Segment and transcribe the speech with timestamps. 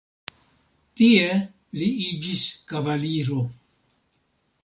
[1.01, 1.27] Tie
[1.81, 3.39] li iĝis kavaliro.